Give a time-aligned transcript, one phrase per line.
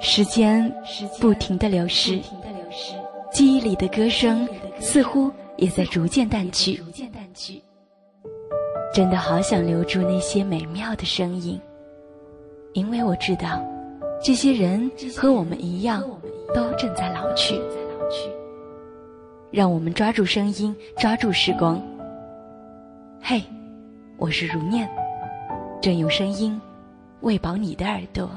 [0.00, 0.72] 时间
[1.20, 2.20] 不停的流逝，
[3.32, 4.48] 记忆里的歌声
[4.80, 6.80] 似乎也在逐渐淡去。
[8.94, 11.60] 真的好想留住那些美妙的声音，
[12.72, 13.62] 因为我知道，
[14.22, 16.02] 这些人和我们一样，
[16.54, 17.60] 都正在老去。
[19.50, 21.80] 让我们抓住声音，抓住时光。
[23.20, 23.42] 嘿，
[24.16, 24.88] 我是如念，
[25.82, 26.60] 正用声音
[27.20, 28.30] 喂饱你的耳朵。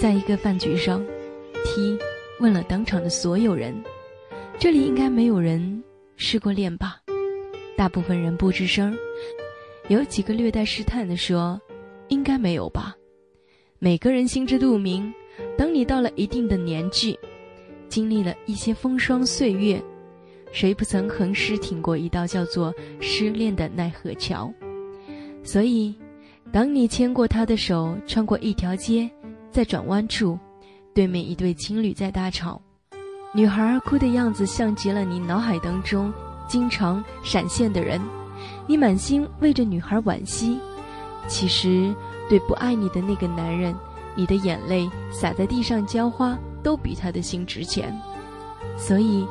[0.00, 1.04] 在一个饭局上
[1.64, 1.98] ，T
[2.38, 3.74] 问了当场的所有人
[4.56, 5.82] ：“这里应该没有人
[6.16, 7.00] 失过恋吧？”
[7.76, 8.96] 大部分人不吱声，
[9.88, 11.60] 有几个略带试探的说
[12.08, 12.94] ：“应该没有吧？”
[13.80, 15.12] 每个人心知肚明，
[15.56, 17.18] 当你到了一定的年纪，
[17.88, 19.82] 经历了一些风霜岁月，
[20.52, 24.52] 谁不曾横尸挺过一道叫做失恋的奈何桥？
[25.42, 25.92] 所以，
[26.52, 29.10] 当你牵过他的手，穿过一条街。
[29.58, 30.38] 在转弯处，
[30.94, 32.62] 对面一对情侣在大吵，
[33.34, 36.12] 女孩哭的样子像极了你脑海当中
[36.46, 38.00] 经常闪现的人，
[38.68, 40.60] 你满心为着女孩惋惜，
[41.26, 41.92] 其实
[42.28, 43.74] 对不爱你的那个男人，
[44.14, 47.92] 你的眼泪洒在地上浇花都比他的心值钱。
[48.76, 49.26] 所以，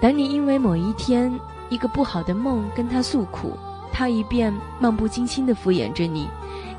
[0.00, 1.30] 当你因为某一天
[1.68, 3.52] 一个不好的梦跟他诉苦，
[3.92, 6.26] 他一边漫不经心地敷衍着你，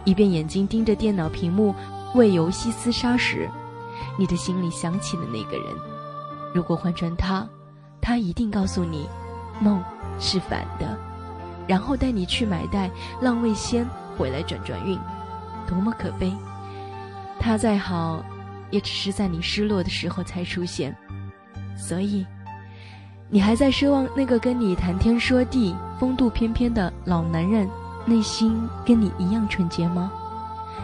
[0.03, 1.75] 一边眼睛盯着电脑屏幕。
[2.17, 3.49] 为游戏厮杀时，
[4.17, 5.75] 你的心里想起的那个人，
[6.53, 7.47] 如果换成他，
[8.01, 9.07] 他一定告诉你，
[9.61, 9.81] 梦
[10.19, 10.97] 是反的，
[11.67, 12.89] 然后带你去买袋
[13.21, 13.87] 浪味仙
[14.17, 14.99] 回来转转运，
[15.67, 16.35] 多么可悲！
[17.39, 18.23] 他再好，
[18.71, 20.95] 也只是在你失落的时候才出现。
[21.77, 22.25] 所以，
[23.29, 27.69] 你还在奢望那个跟你谈天说地、风度翩翩的老男人，
[28.05, 30.11] 内心跟你一样纯洁吗？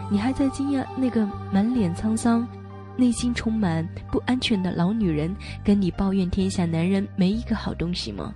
[0.10, 2.48] 你还在惊讶那个满脸沧桑、
[2.96, 8.34] 内心充满不安全的老女人跟你抱怨天下男人没一个好东西吗？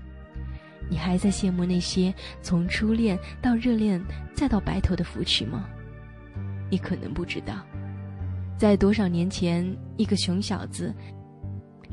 [0.90, 4.02] 你还在羡慕那些从初恋到热恋
[4.34, 5.66] 再到白头的福气吗？
[6.70, 7.56] 你可能不知道，
[8.58, 9.66] 在多少年前，
[9.98, 10.94] 一个穷小子，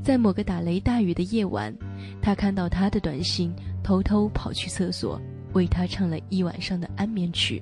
[0.02, 1.76] 在某个打雷大雨的夜晚，
[2.22, 5.20] 他看到他的短信，偷偷跑去厕所，
[5.52, 7.60] 为他唱了一晚上的安眠曲。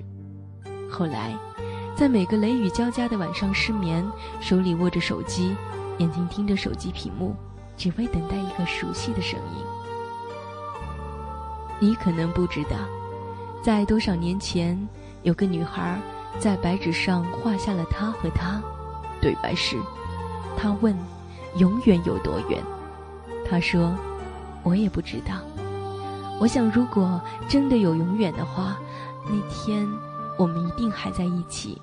[0.89, 1.33] 后来。
[1.95, 4.03] 在每个雷雨交加的晚上失眠，
[4.41, 5.55] 手里握着手机，
[5.99, 7.35] 眼睛盯着手机屏幕，
[7.77, 9.63] 只为等待一个熟悉的声音。
[11.79, 12.77] 你可能不知道，
[13.61, 14.77] 在多少年前，
[15.21, 15.99] 有个女孩
[16.39, 18.59] 在白纸上画下了他和他，
[19.21, 19.77] 对白是：
[20.57, 20.97] 他问，
[21.57, 22.61] 永远有多远？
[23.47, 23.93] 他说，
[24.63, 25.35] 我也不知道。
[26.39, 28.77] 我想，如果真的有永远的话，
[29.25, 29.87] 那天。
[30.37, 31.81] 我们一定还在一起。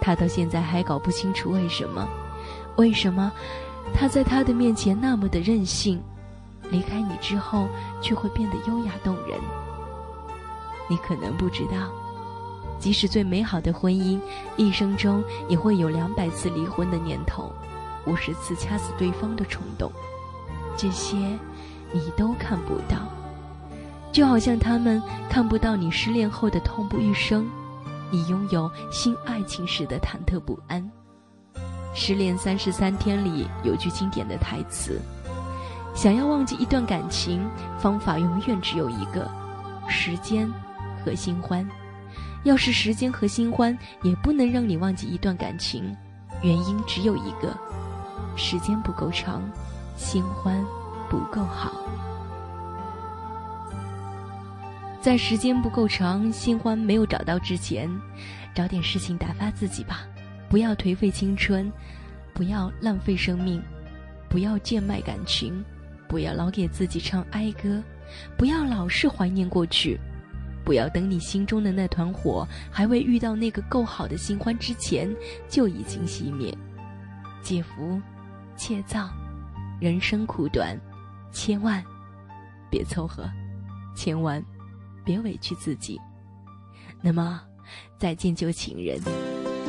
[0.00, 2.06] 他到现在还搞不清楚为什么，
[2.76, 3.32] 为什么
[3.94, 6.02] 他在他的面前那么的任性，
[6.70, 7.68] 离开你之后
[8.02, 9.38] 却会变得优雅动人。
[10.88, 11.88] 你可能不知道，
[12.78, 14.20] 即使最美好的婚姻，
[14.56, 17.50] 一生中也会有两百次离婚的念头，
[18.06, 19.90] 五十次掐死对方的冲动，
[20.76, 21.16] 这些
[21.92, 22.98] 你都看不到。
[24.14, 27.50] 就好像他们看不到你失恋后的痛不欲生，
[28.12, 30.88] 你拥有新爱情时的忐忑不安。
[31.96, 35.00] 失恋三十三天里有句经典的台词：
[35.96, 37.44] 想要忘记一段感情，
[37.76, 39.28] 方法永远只有一个，
[39.88, 40.48] 时间
[41.04, 41.68] 和新欢。
[42.44, 45.92] 要是时间和新欢也不能让你忘记一段感情，
[46.40, 47.52] 原因只有一个：
[48.36, 49.42] 时间不够长，
[49.96, 50.64] 新欢
[51.10, 51.72] 不够好。
[55.04, 57.90] 在时间不够长、新欢没有找到之前，
[58.54, 60.00] 找点事情打发自己吧，
[60.48, 61.70] 不要颓废青春，
[62.32, 63.62] 不要浪费生命，
[64.30, 65.62] 不要贱卖感情，
[66.08, 67.82] 不要老给自己唱哀歌，
[68.38, 70.00] 不要老是怀念过去，
[70.64, 75.14] 不要等你心中的那团火还未遇到那个够好的新欢之前
[75.50, 76.50] 就已经熄灭。
[77.42, 78.00] 戒福，
[78.56, 79.10] 切躁，
[79.78, 80.80] 人生苦短，
[81.30, 81.84] 千万
[82.70, 83.30] 别凑合，
[83.94, 84.42] 千万。
[85.04, 86.00] 别委屈自己。
[87.02, 87.40] 那么，
[87.98, 88.98] 再见旧情人，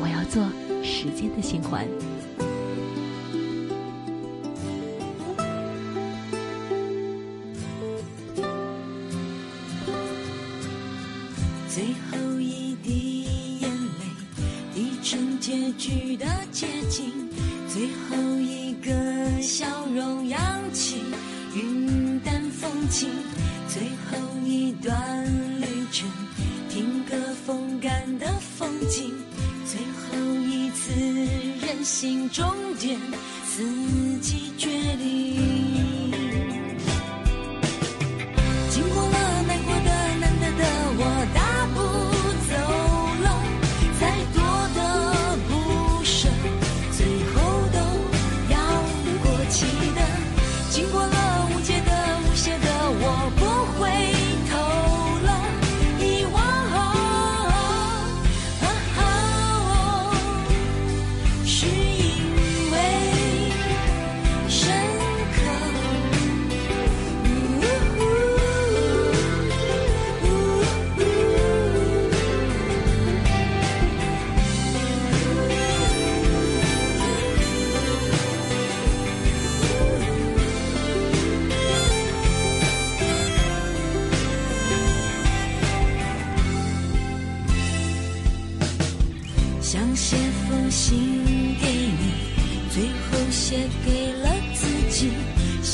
[0.02, 0.44] 我要做
[0.84, 1.86] 时间的新欢。
[11.68, 17.30] 最后一滴眼泪，滴成结局的结晶，
[17.68, 20.40] 最后一个笑容扬
[20.72, 21.04] 起
[21.54, 23.10] 云淡风轻，
[23.68, 25.26] 最后一段
[25.60, 26.08] 旅程，
[26.70, 27.16] 听歌
[27.48, 29.12] 风干的风景，
[29.66, 30.94] 最后一次
[31.66, 32.46] 任性终
[32.80, 33.00] 点，
[33.44, 33.64] 自
[34.22, 36.14] 己决定。
[38.70, 39.90] 经过了难过的、
[40.20, 40.64] 难得的，
[41.00, 41.02] 我
[41.34, 41.82] 大步
[42.48, 42.54] 走
[43.24, 43.28] 了，
[44.00, 44.02] 再
[44.32, 44.38] 多
[44.76, 44.80] 的
[45.50, 45.52] 不
[46.04, 46.30] 舍，
[46.96, 47.00] 最
[47.34, 47.34] 后
[47.74, 47.80] 都
[48.54, 48.56] 要
[49.24, 49.66] 过期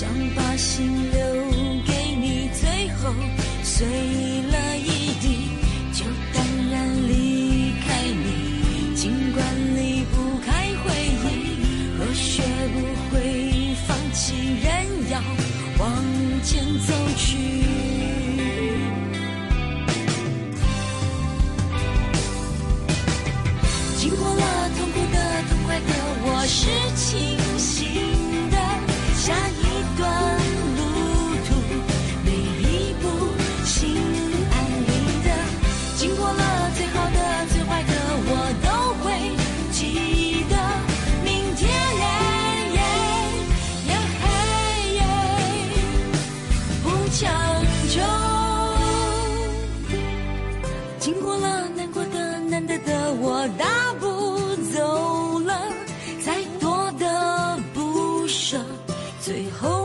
[0.02, 1.20] 想把心留
[1.86, 3.14] 给你，最后
[3.62, 5.54] 碎了一地，
[5.94, 6.04] 就
[6.34, 8.96] 淡然离开你。
[8.96, 9.46] 尽管
[9.78, 12.42] 离不开回忆，若学
[12.74, 12.80] 不
[13.12, 14.34] 会放弃，
[14.64, 14.74] 仍
[15.12, 15.22] 要
[15.78, 16.04] 往
[16.44, 17.38] 前走去。
[24.00, 25.94] 经过了痛苦的、痛快的，
[26.26, 26.60] 我是
[26.96, 27.38] 清
[47.12, 47.30] 强
[47.90, 48.02] 求。
[51.00, 53.66] 经过了难过的、难得的，我大
[54.00, 55.62] 步走了，
[56.24, 58.64] 再多的不舍，
[59.20, 59.81] 最后